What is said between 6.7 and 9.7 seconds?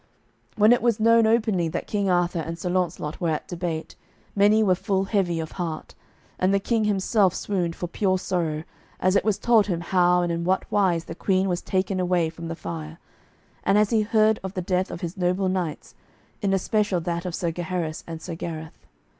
himself swooned for pure sorrow, as it was told